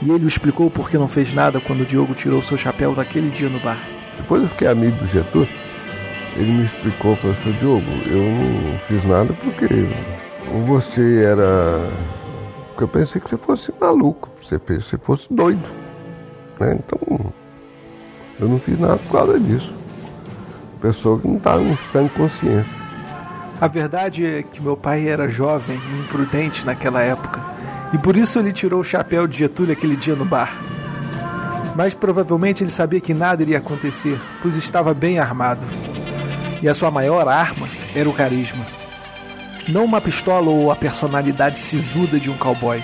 E 0.00 0.10
ele 0.10 0.24
o 0.24 0.28
explicou 0.28 0.70
por 0.70 0.88
que 0.88 0.96
não 0.96 1.06
fez 1.06 1.34
nada 1.34 1.60
quando 1.60 1.82
o 1.82 1.86
Diogo 1.86 2.14
tirou 2.14 2.42
seu 2.42 2.56
chapéu 2.56 2.94
naquele 2.96 3.28
dia 3.28 3.50
no 3.50 3.60
bar. 3.60 3.78
Depois 4.16 4.42
eu 4.42 4.48
fiquei 4.48 4.68
amigo 4.68 4.96
do 4.96 5.06
Getúlio. 5.06 5.48
Ele 6.36 6.50
me 6.50 6.64
explicou, 6.64 7.16
professor 7.16 7.52
Diogo, 7.54 7.90
eu 8.06 8.22
não 8.22 8.78
fiz 8.88 9.04
nada 9.04 9.34
porque 9.34 9.66
você 10.66 11.24
era. 11.24 11.88
Porque 12.68 12.84
eu 12.84 12.88
pensei 12.88 13.20
que 13.20 13.28
você 13.28 13.36
fosse 13.36 13.72
maluco, 13.78 14.30
você 14.42 14.58
fez, 14.58 14.84
você 14.86 14.96
fosse 14.98 15.26
doido. 15.30 15.68
Né? 16.58 16.78
Então, 16.78 17.32
eu 18.40 18.48
não 18.48 18.58
fiz 18.58 18.78
nada 18.78 18.96
por 18.96 19.18
causa 19.18 19.38
disso. 19.38 19.74
Pessoa 20.80 21.20
que 21.20 21.28
não 21.28 21.36
estava 21.36 21.62
em 21.62 21.76
sã 21.92 22.08
consciência. 22.08 22.82
A 23.60 23.68
verdade 23.68 24.26
é 24.26 24.42
que 24.42 24.60
meu 24.60 24.76
pai 24.76 25.06
era 25.06 25.28
jovem 25.28 25.78
e 25.78 26.00
imprudente 26.00 26.66
naquela 26.66 27.02
época. 27.02 27.40
E 27.92 27.98
por 27.98 28.16
isso 28.16 28.38
ele 28.38 28.52
tirou 28.52 28.80
o 28.80 28.84
chapéu 28.84 29.26
de 29.26 29.38
Getúlio 29.38 29.72
aquele 29.72 29.94
dia 29.94 30.16
no 30.16 30.24
bar. 30.24 30.52
Mas 31.76 31.94
provavelmente 31.94 32.64
ele 32.64 32.70
sabia 32.70 33.00
que 33.00 33.14
nada 33.14 33.42
iria 33.42 33.58
acontecer, 33.58 34.18
pois 34.42 34.56
estava 34.56 34.92
bem 34.92 35.18
armado. 35.18 35.64
E 36.62 36.68
a 36.68 36.74
sua 36.74 36.90
maior 36.90 37.26
arma 37.26 37.68
era 37.94 38.08
o 38.08 38.14
carisma. 38.14 38.64
Não 39.68 39.84
uma 39.84 40.00
pistola 40.00 40.48
ou 40.48 40.70
a 40.70 40.76
personalidade 40.76 41.58
sisuda 41.58 42.20
de 42.20 42.30
um 42.30 42.38
cowboy. 42.38 42.82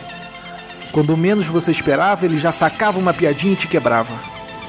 Quando 0.92 1.16
menos 1.16 1.47
você 1.47 1.70
esperava, 1.70 2.25
ele 2.25 2.38
já 2.38 2.50
sacava 2.50 2.99
uma 2.99 3.14
piadinha 3.14 3.52
e 3.52 3.56
te 3.56 3.68
quebrava. 3.68 4.18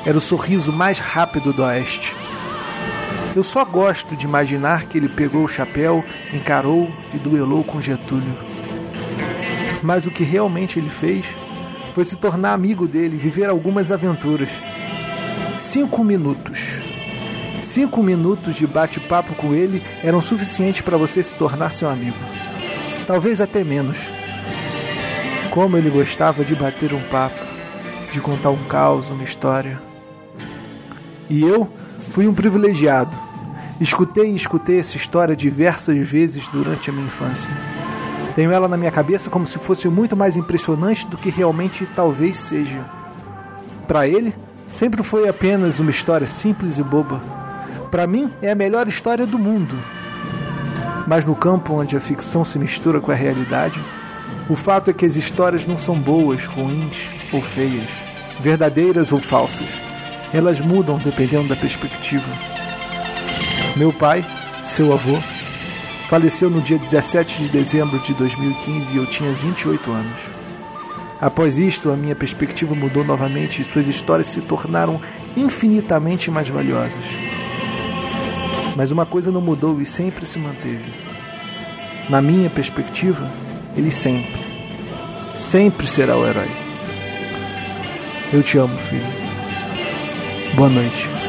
Era 0.05 0.17
o 0.17 0.21
sorriso 0.21 0.71
mais 0.71 0.99
rápido 0.99 1.51
do 1.51 1.63
Oeste. 1.63 2.15
Eu 3.35 3.43
só 3.43 3.63
gosto 3.63 4.15
de 4.15 4.25
imaginar 4.25 4.85
que 4.85 4.97
ele 4.97 5.09
pegou 5.09 5.43
o 5.43 5.47
chapéu, 5.47 6.03
encarou 6.33 6.91
e 7.13 7.17
duelou 7.17 7.63
com 7.63 7.81
Getúlio. 7.81 8.37
Mas 9.81 10.05
o 10.05 10.11
que 10.11 10.23
realmente 10.23 10.77
ele 10.77 10.89
fez 10.89 11.25
foi 11.93 12.05
se 12.05 12.15
tornar 12.15 12.53
amigo 12.53 12.87
dele 12.87 13.15
e 13.15 13.19
viver 13.19 13.45
algumas 13.49 13.91
aventuras. 13.91 14.49
Cinco 15.57 16.03
minutos. 16.03 16.78
Cinco 17.79 18.03
minutos 18.03 18.55
de 18.57 18.67
bate-papo 18.67 19.33
com 19.35 19.53
ele 19.53 19.81
eram 20.03 20.21
suficientes 20.21 20.81
para 20.81 20.97
você 20.97 21.23
se 21.23 21.33
tornar 21.35 21.71
seu 21.71 21.87
amigo. 21.87 22.17
Talvez 23.07 23.39
até 23.39 23.63
menos. 23.63 23.97
Como 25.49 25.77
ele 25.77 25.89
gostava 25.89 26.43
de 26.43 26.53
bater 26.55 26.93
um 26.93 27.01
papo, 27.03 27.39
de 28.11 28.19
contar 28.19 28.49
um 28.49 28.65
caos, 28.65 29.09
uma 29.09 29.23
história. 29.23 29.81
E 31.29 31.41
eu 31.41 31.71
fui 32.09 32.27
um 32.27 32.33
privilegiado. 32.33 33.15
Escutei 33.79 34.29
e 34.29 34.35
escutei 34.35 34.79
essa 34.79 34.97
história 34.97 35.33
diversas 35.33 35.97
vezes 35.99 36.49
durante 36.49 36.89
a 36.89 36.93
minha 36.93 37.07
infância. 37.07 37.49
Tenho 38.35 38.51
ela 38.51 38.67
na 38.67 38.75
minha 38.75 38.91
cabeça 38.91 39.29
como 39.29 39.47
se 39.47 39.57
fosse 39.57 39.87
muito 39.87 40.17
mais 40.17 40.35
impressionante 40.35 41.07
do 41.07 41.17
que 41.17 41.29
realmente 41.29 41.87
talvez 41.95 42.35
seja. 42.35 42.83
Para 43.87 44.05
ele, 44.05 44.35
sempre 44.69 45.01
foi 45.01 45.29
apenas 45.29 45.79
uma 45.79 45.91
história 45.91 46.27
simples 46.27 46.77
e 46.77 46.83
boba. 46.83 47.38
Para 47.91 48.05
mim, 48.05 48.31
é 48.41 48.51
a 48.51 48.55
melhor 48.55 48.87
história 48.87 49.25
do 49.25 49.39
mundo. 49.39 49.75
Mas 51.07 51.25
no 51.25 51.35
campo 51.35 51.73
onde 51.73 51.97
a 51.97 51.99
ficção 51.99 52.45
se 52.45 52.59
mistura 52.59 53.01
com 53.01 53.11
a 53.11 53.15
realidade, 53.15 53.81
o 54.47 54.55
fato 54.55 54.91
é 54.91 54.93
que 54.93 55.05
as 55.05 55.15
histórias 55.15 55.65
não 55.65 55.77
são 55.77 55.99
boas, 55.99 56.45
ruins 56.45 57.09
ou 57.33 57.41
feias, 57.41 57.89
verdadeiras 58.39 59.11
ou 59.11 59.19
falsas. 59.19 59.69
Elas 60.31 60.61
mudam 60.61 60.99
dependendo 60.99 61.49
da 61.49 61.55
perspectiva. 61.55 62.29
Meu 63.75 63.91
pai, 63.91 64.23
seu 64.63 64.93
avô, 64.93 65.17
faleceu 66.07 66.47
no 66.49 66.61
dia 66.61 66.77
17 66.77 67.43
de 67.43 67.49
dezembro 67.49 67.97
de 67.99 68.13
2015 68.13 68.93
e 68.93 68.97
eu 68.97 69.07
tinha 69.07 69.31
28 69.33 69.91
anos. 69.91 70.21
Após 71.19 71.57
isto, 71.57 71.91
a 71.91 71.97
minha 71.97 72.15
perspectiva 72.15 72.75
mudou 72.75 73.03
novamente 73.03 73.61
e 73.61 73.65
suas 73.65 73.87
histórias 73.87 74.27
se 74.27 74.41
tornaram 74.41 75.01
infinitamente 75.35 76.29
mais 76.29 76.47
valiosas. 76.49 77.03
Mas 78.79 78.93
uma 78.93 79.05
coisa 79.05 79.29
não 79.29 79.41
mudou 79.41 79.81
e 79.81 79.85
sempre 79.85 80.25
se 80.25 80.39
manteve. 80.39 80.89
Na 82.09 82.21
minha 82.21 82.49
perspectiva, 82.49 83.29
ele 83.75 83.91
sempre, 83.91 84.39
sempre 85.35 85.85
será 85.85 86.15
o 86.15 86.25
herói. 86.25 86.49
Eu 88.31 88.41
te 88.41 88.57
amo, 88.57 88.77
filho. 88.77 89.05
Boa 90.55 90.69
noite. 90.69 91.28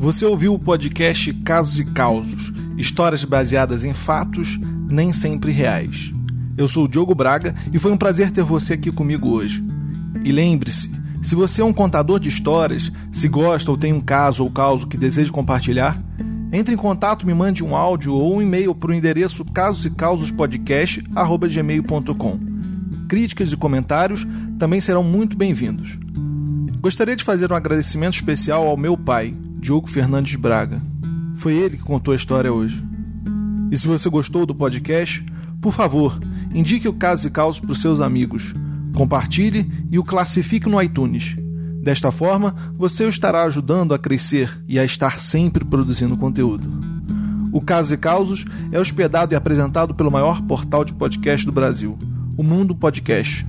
Você 0.00 0.24
ouviu 0.24 0.54
o 0.54 0.58
podcast 0.58 1.32
Casos 1.44 1.78
e 1.78 1.84
Causos, 1.84 2.52
histórias 2.78 3.22
baseadas 3.22 3.84
em 3.84 3.92
fatos, 3.92 4.58
nem 4.88 5.12
sempre 5.12 5.52
reais. 5.52 6.10
Eu 6.56 6.66
sou 6.66 6.86
o 6.86 6.88
Diogo 6.88 7.14
Braga 7.14 7.54
e 7.70 7.78
foi 7.78 7.92
um 7.92 7.98
prazer 7.98 8.30
ter 8.30 8.42
você 8.42 8.72
aqui 8.72 8.90
comigo 8.90 9.28
hoje. 9.28 9.62
E 10.24 10.32
lembre-se, 10.32 10.90
se 11.20 11.34
você 11.34 11.60
é 11.60 11.64
um 11.66 11.72
contador 11.74 12.18
de 12.18 12.30
histórias, 12.30 12.90
se 13.12 13.28
gosta 13.28 13.70
ou 13.70 13.76
tem 13.76 13.92
um 13.92 14.00
caso 14.00 14.42
ou 14.42 14.50
causo 14.50 14.86
que 14.86 14.96
deseja 14.96 15.30
compartilhar, 15.30 16.02
entre 16.50 16.72
em 16.72 16.78
contato, 16.78 17.26
me 17.26 17.34
mande 17.34 17.62
um 17.62 17.76
áudio 17.76 18.14
ou 18.14 18.36
um 18.36 18.42
e-mail 18.42 18.74
para 18.74 18.92
o 18.92 18.94
endereço 18.94 19.44
casosecausospodcast@gmail.com. 19.44 22.40
Críticas 23.06 23.52
e 23.52 23.56
comentários 23.56 24.26
também 24.58 24.80
serão 24.80 25.02
muito 25.02 25.36
bem-vindos. 25.36 25.98
Gostaria 26.80 27.14
de 27.14 27.22
fazer 27.22 27.52
um 27.52 27.56
agradecimento 27.56 28.14
especial 28.14 28.66
ao 28.66 28.78
meu 28.78 28.96
pai, 28.96 29.36
Diogo 29.60 29.90
Fernandes 29.90 30.36
Braga. 30.36 30.80
Foi 31.36 31.52
ele 31.52 31.76
que 31.76 31.82
contou 31.82 32.12
a 32.12 32.16
história 32.16 32.50
hoje. 32.50 32.82
E 33.70 33.76
se 33.76 33.86
você 33.86 34.08
gostou 34.08 34.46
do 34.46 34.54
podcast, 34.54 35.22
por 35.60 35.72
favor, 35.72 36.18
indique 36.54 36.88
o 36.88 36.94
Caso 36.94 37.28
e 37.28 37.30
Caos 37.30 37.60
para 37.60 37.72
os 37.72 37.80
seus 37.80 38.00
amigos. 38.00 38.54
Compartilhe 38.96 39.70
e 39.90 39.98
o 39.98 40.04
classifique 40.04 40.66
no 40.66 40.82
iTunes. 40.82 41.36
Desta 41.82 42.10
forma, 42.10 42.54
você 42.74 43.04
o 43.04 43.10
estará 43.10 43.44
ajudando 43.44 43.92
a 43.92 43.98
crescer 43.98 44.58
e 44.66 44.78
a 44.78 44.84
estar 44.84 45.20
sempre 45.20 45.62
produzindo 45.62 46.16
conteúdo. 46.16 46.70
O 47.52 47.60
Casos 47.60 47.92
e 47.92 47.98
Causos 47.98 48.46
é 48.72 48.78
hospedado 48.78 49.34
e 49.34 49.36
apresentado 49.36 49.94
pelo 49.94 50.10
maior 50.10 50.40
portal 50.42 50.86
de 50.86 50.94
podcast 50.94 51.44
do 51.44 51.52
Brasil, 51.52 51.98
o 52.34 52.42
Mundo 52.42 52.74
Podcast. 52.74 53.46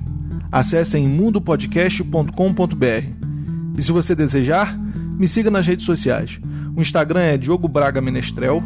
Acesse 0.50 0.98
em 0.98 1.08
mundopodcast.com.br. 1.08 3.76
E 3.76 3.82
se 3.82 3.90
você 3.90 4.14
desejar, 4.14 4.78
me 5.18 5.28
siga 5.28 5.50
nas 5.50 5.66
redes 5.66 5.84
sociais. 5.84 6.40
O 6.76 6.80
Instagram 6.80 7.20
é 7.20 7.36
Diogo 7.36 7.68
Braga 7.68 8.00
Menestrel, 8.00 8.62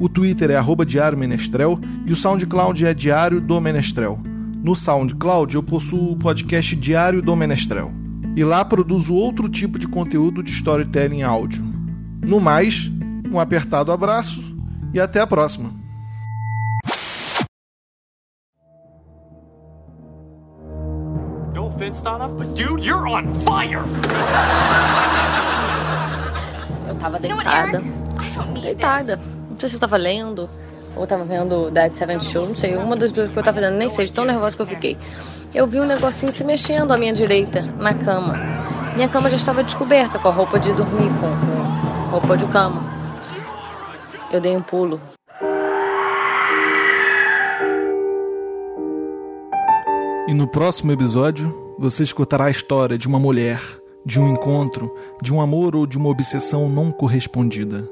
o 0.00 0.08
Twitter 0.08 0.50
é 0.50 0.56
arroba 0.56 0.86
Diário 0.86 1.18
Menestrel 1.18 1.78
e 2.06 2.12
o 2.12 2.16
SoundCloud 2.16 2.86
é 2.86 2.94
Diário 2.94 3.40
do 3.40 3.60
Menestrel. 3.60 4.18
No 4.62 4.76
SoundCloud 4.76 5.56
eu 5.56 5.62
possuo 5.62 6.12
o 6.12 6.16
podcast 6.16 6.76
Diário 6.76 7.20
do 7.20 7.34
Menestrel. 7.34 7.90
E 8.36 8.44
lá 8.44 8.64
produzo 8.64 9.14
outro 9.14 9.48
tipo 9.48 9.78
de 9.78 9.88
conteúdo 9.88 10.42
de 10.42 10.52
storytelling 10.52 11.22
áudio. 11.22 11.64
No 12.22 12.38
mais, 12.38 12.88
um 13.28 13.40
apertado 13.40 13.90
abraço 13.90 14.54
e 14.94 15.00
até 15.00 15.20
a 15.20 15.26
próxima. 15.26 15.72
No 21.54 21.66
offense, 21.66 22.02
Donna, 22.04 22.28
but 22.28 22.54
dude, 22.54 22.86
you're 22.86 23.08
on 23.08 23.34
fire! 23.34 23.82
Eu 26.98 27.02
tava 27.02 27.18
deitada. 27.20 27.82
Deitada. 28.60 29.20
Não 29.48 29.56
sei 29.56 29.68
se 29.68 29.76
eu 29.76 29.80
tava 29.80 29.96
lendo 29.96 30.50
ou 30.96 31.06
tava 31.06 31.24
vendo 31.24 31.70
Dead 31.70 31.94
Seven 31.94 32.18
Show, 32.18 32.48
não 32.48 32.56
sei. 32.56 32.76
Uma 32.76 32.96
das 32.96 33.12
duas 33.12 33.30
que 33.30 33.38
eu 33.38 33.42
tava 33.42 33.60
fazendo, 33.60 33.78
nem 33.78 33.88
sei, 33.88 34.06
de 34.06 34.12
tão 34.12 34.24
nervosa 34.24 34.56
que 34.56 34.62
eu 34.62 34.66
fiquei. 34.66 34.96
Eu 35.54 35.64
vi 35.68 35.80
um 35.80 35.86
negocinho 35.86 36.32
se 36.32 36.42
mexendo 36.42 36.92
à 36.92 36.96
minha 36.96 37.12
direita, 37.12 37.62
na 37.78 37.94
cama. 37.94 38.34
Minha 38.96 39.08
cama 39.08 39.30
já 39.30 39.36
estava 39.36 39.62
descoberta 39.62 40.18
com 40.18 40.28
a 40.28 40.32
roupa 40.32 40.58
de 40.58 40.72
dormir, 40.72 41.08
com, 41.20 41.28
com 41.28 42.10
roupa 42.10 42.36
de 42.36 42.46
cama. 42.48 42.82
Eu 44.32 44.40
dei 44.40 44.56
um 44.56 44.62
pulo. 44.62 45.00
E 50.26 50.34
no 50.34 50.48
próximo 50.48 50.90
episódio, 50.90 51.76
você 51.78 52.02
escutará 52.02 52.46
a 52.46 52.50
história 52.50 52.98
de 52.98 53.06
uma 53.06 53.20
mulher, 53.20 53.60
de 54.08 54.18
um 54.18 54.32
encontro, 54.32 54.90
de 55.22 55.34
um 55.34 55.38
amor 55.38 55.76
ou 55.76 55.86
de 55.86 55.98
uma 55.98 56.08
obsessão 56.08 56.66
não 56.66 56.90
correspondida. 56.90 57.86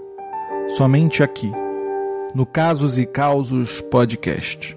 Somente 0.66 1.22
aqui, 1.22 1.52
no 2.34 2.46
Casos 2.46 2.98
e 2.98 3.04
Causos 3.04 3.82
Podcast. 3.82 4.74